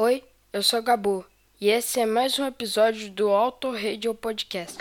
[0.00, 1.24] Oi, eu sou Gabu
[1.60, 4.78] e esse é mais um episódio do Auto Radio Podcast.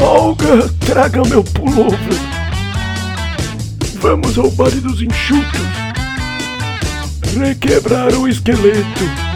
[0.00, 1.98] Olga, traga meu pullover.
[3.96, 5.60] Vamos ao baile dos enxutos.
[7.36, 9.27] Requebrar o esqueleto.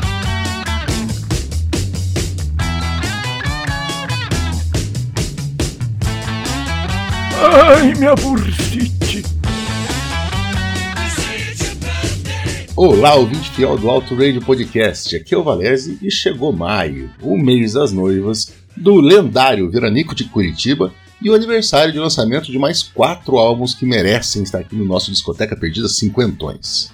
[7.55, 9.23] Ai, minha bursite.
[12.75, 15.15] Olá, ouvinte fiel do Alto Radio Podcast.
[15.15, 20.25] Aqui é o Valese e chegou maio, o mês das noivas, do lendário Veranico de
[20.25, 24.87] Curitiba e o aniversário de lançamento de mais quatro álbuns que merecem estar aqui no
[24.87, 26.91] nosso Discoteca Perdida Cinquentões.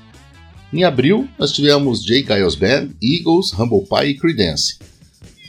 [0.72, 2.24] Em abril, nós tivemos J.
[2.26, 4.76] Giles Band, Eagles, Humble Pie e Creedence.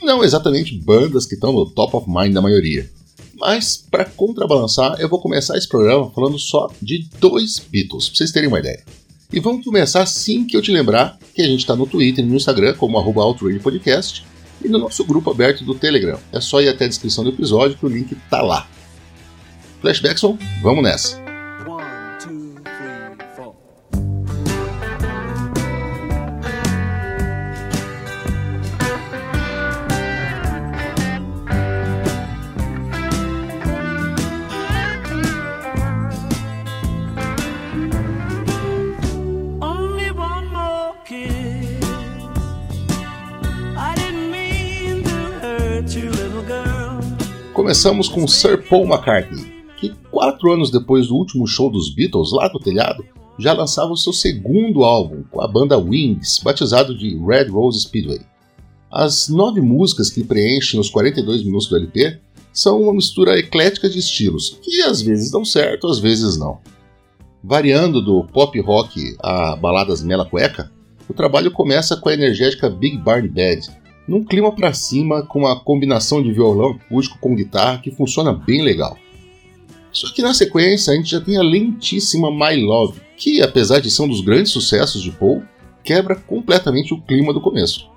[0.04, 2.88] Não exatamente bandas que estão no top of mind da maioria.
[3.40, 8.32] Mas, para contrabalançar, eu vou começar esse programa falando só de dois Beatles, para vocês
[8.32, 8.84] terem uma ideia.
[9.32, 12.28] E vamos começar assim que eu te lembrar que a gente está no Twitter e
[12.28, 13.22] no Instagram como arroba
[13.62, 14.26] Podcast
[14.62, 16.18] e no nosso grupo aberto do Telegram.
[16.32, 18.68] É só ir até a descrição do episódio que o link tá lá.
[19.80, 21.19] Flashbackson, vamos nessa!
[47.60, 52.50] Começamos com Sir Paul McCartney, que quatro anos depois do último show dos Beatles lá
[52.50, 53.04] no telhado,
[53.38, 58.22] já lançava o seu segundo álbum com a banda Wings, batizado de Red Rose Speedway.
[58.90, 62.18] As nove músicas que preenchem os 42 minutos do LP
[62.50, 66.60] são uma mistura eclética de estilos, que às vezes dão certo, às vezes não.
[67.44, 70.72] Variando do pop rock a baladas mela cueca,
[71.06, 73.70] o trabalho começa com a energética Big Barn Band,
[74.06, 78.62] num clima para cima com uma combinação de violão acústico com guitarra que funciona bem
[78.62, 78.96] legal.
[79.92, 83.90] Só que na sequência a gente já tem a lentíssima My Love, que apesar de
[83.90, 85.42] ser um dos grandes sucessos de Paul,
[85.82, 87.88] quebra completamente o clima do começo.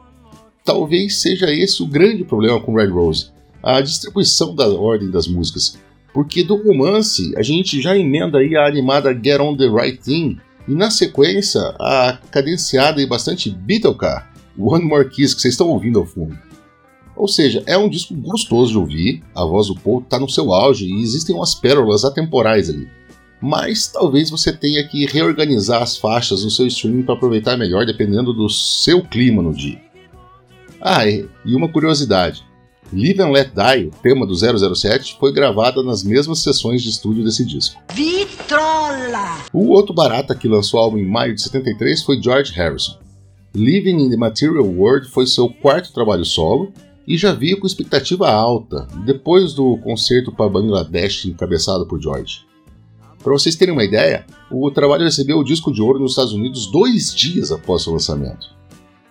[0.63, 3.27] Talvez seja esse o grande problema com Red Rose,
[3.61, 5.77] a distribuição da ordem das músicas,
[6.13, 10.37] porque do romance a gente já emenda aí a animada Get On The Right Thing
[10.67, 15.69] e na sequência a cadenciada e bastante Beatle Car, One More Kiss que vocês estão
[15.69, 16.37] ouvindo ao fundo.
[17.15, 20.51] Ou seja, é um disco gostoso de ouvir, a voz do Paul está no seu
[20.51, 22.87] auge e existem umas pérolas atemporais ali.
[23.41, 28.33] Mas talvez você tenha que reorganizar as faixas no seu streaming para aproveitar melhor dependendo
[28.33, 29.81] do seu clima no dia.
[30.81, 32.43] Ah, e uma curiosidade:
[32.91, 37.23] Live and Let Die, o tema do 007, foi gravada nas mesmas sessões de estúdio
[37.23, 37.81] desse disco.
[37.93, 39.43] Vitrola!
[39.51, 43.02] O outro barata que lançou o álbum em maio de 73 foi George Harrison.
[43.55, 46.73] Living in the Material World foi seu quarto trabalho solo
[47.07, 52.47] e já via com expectativa alta, depois do concerto para Bangladesh encabeçado por George.
[53.21, 56.65] Para vocês terem uma ideia, o trabalho recebeu o disco de ouro nos Estados Unidos
[56.71, 58.47] dois dias após seu lançamento.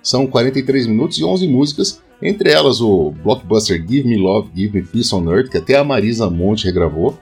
[0.03, 4.85] São 43 minutos e 11 músicas, entre elas o blockbuster Give Me Love, Give Me
[4.85, 7.17] Peace on Earth, que até a Marisa Monte regravou,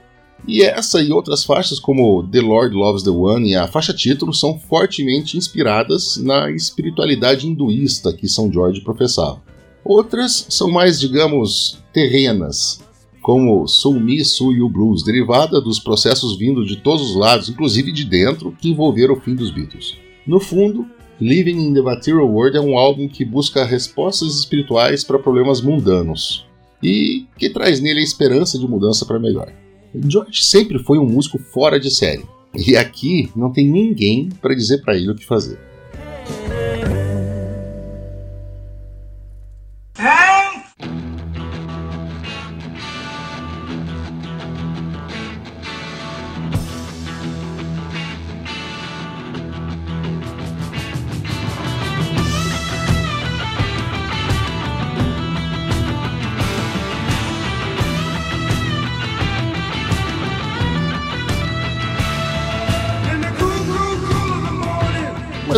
[0.47, 4.33] e essa e outras faixas, como The Lord Loves the One e a faixa título,
[4.33, 9.41] são fortemente inspiradas na espiritualidade hinduísta que São Jorge professava.
[9.83, 12.79] Outras são mais, digamos, terrenas,
[13.21, 17.91] como Soul Me, Soul You Blues, derivada dos processos vindo de todos os lados, inclusive
[17.91, 19.95] de dentro, que envolveram o fim dos Beatles.
[20.25, 20.87] No fundo,
[21.19, 26.47] Living in the Material World é um álbum que busca respostas espirituais para problemas mundanos
[26.81, 29.60] e que traz nele a esperança de mudança para melhor.
[29.93, 32.25] George sempre foi um músico fora de série.
[32.55, 35.70] E aqui não tem ninguém para dizer para ele o que fazer.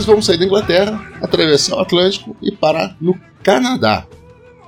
[0.04, 4.06] Mas vamos sair da Inglaterra, atravessar o Atlântico e parar no Canadá.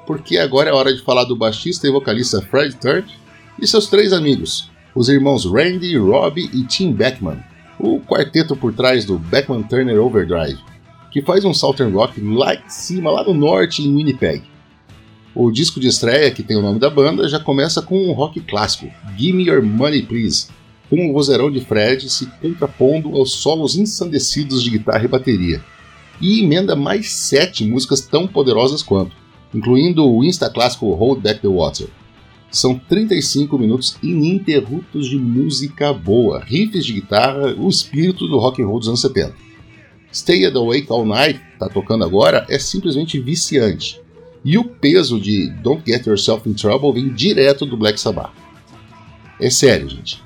[0.07, 3.05] Porque agora é hora de falar do baixista e vocalista Fred Turk
[3.61, 7.43] e seus três amigos, os irmãos Randy, Robbie e Tim Beckman,
[7.77, 10.57] o quarteto por trás do Beckman Turner Overdrive,
[11.11, 14.41] que faz um Southern Rock lá em cima, lá no norte, em Winnipeg.
[15.35, 18.39] O disco de estreia, que tem o nome da banda, já começa com um rock
[18.39, 20.47] clássico, Gimme Your Money Please,
[20.89, 25.63] com o vozeirão de Fred se contrapondo aos solos ensandecidos de guitarra e bateria,
[26.21, 29.15] e emenda mais sete músicas tão poderosas quanto,
[29.53, 31.87] incluindo o insta clássico Hold Back the Water.
[32.51, 38.67] São 35 minutos ininterruptos de música boa, riffs de guitarra, o espírito do rock and
[38.67, 39.35] roll dos anos 70.
[40.13, 43.99] Stay Awake All Night, tá tocando agora, é simplesmente viciante.
[44.45, 48.31] E o peso de Don't Get Yourself in Trouble vem direto do Black Sabbath.
[49.41, 50.24] É sério, gente.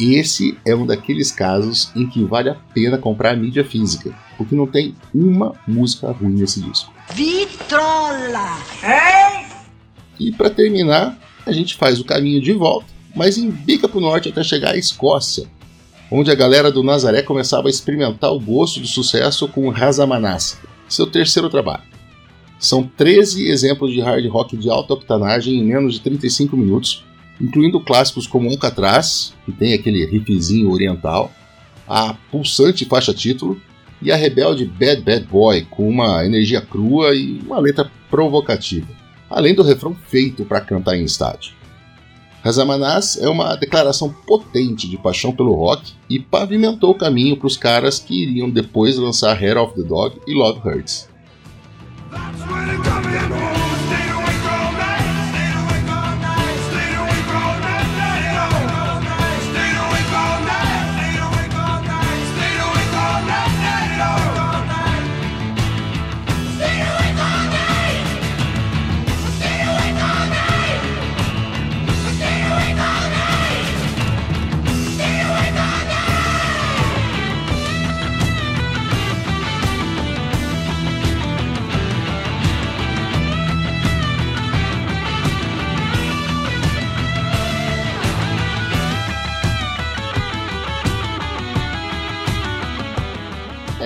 [0.00, 4.54] Esse é um daqueles casos em que vale a pena comprar a mídia física, porque
[4.54, 6.92] não tem uma música ruim nesse disco.
[7.12, 8.58] Vitrola!
[8.82, 9.48] É?
[10.20, 14.28] E para terminar, a gente faz o caminho de volta, mas embica para o norte
[14.28, 15.48] até chegar à Escócia,
[16.10, 20.58] onde a galera do Nazaré começava a experimentar o gosto do sucesso com Razamanas,
[20.88, 21.82] seu terceiro trabalho.
[22.58, 27.04] São 13 exemplos de hard rock de alta octanagem em menos de 35 minutos,
[27.40, 31.32] incluindo clássicos como Alcatraz, que tem aquele riffzinho oriental,
[31.86, 33.60] a pulsante faixa título,
[34.00, 38.88] e a rebelde Bad Bad Boy, com uma energia crua e uma letra provocativa,
[39.28, 41.58] além do refrão feito para cantar em estádio.
[42.42, 47.56] Razamanás é uma declaração potente de paixão pelo rock e pavimentou o caminho para os
[47.56, 51.08] caras que iriam depois lançar Hair of the Dog e Love Hurts.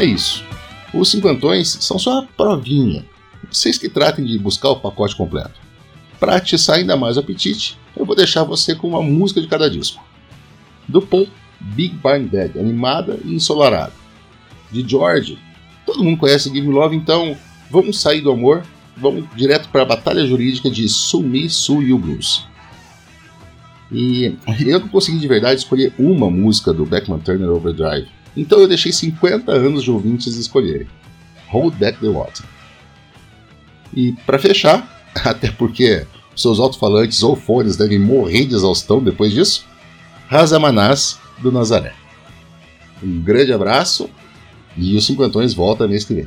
[0.02, 0.44] É isso.
[0.92, 3.04] Os cinquentões são só a provinha.
[3.48, 5.60] Vocês que tratem de buscar o pacote completo.
[6.18, 9.70] Para atiçar ainda mais o apetite, eu vou deixar você com uma música de cada
[9.70, 10.02] disco.
[10.88, 11.28] Do Paul,
[11.60, 13.92] Big Barn Bad, animada e ensolarada.
[14.72, 15.38] De George,
[15.86, 17.36] todo mundo conhece Give Me Love, então
[17.70, 18.64] vamos sair do amor,
[18.96, 22.44] vamos direto para a batalha jurídica de Sumi Su You Blues.
[23.92, 28.68] E eu não consegui de verdade escolher uma música do Beckman Turner Overdrive então eu
[28.68, 30.86] deixei 50 anos de ouvintes escolherem.
[31.48, 32.44] Hold Back the Water.
[33.94, 39.66] E para fechar, até porque seus alto-falantes ou fones devem morrer de exaustão depois disso,
[40.28, 41.92] Razamanás do Nazaré.
[43.02, 44.08] Um grande abraço
[44.76, 46.26] e os cinquentões voltam mês que.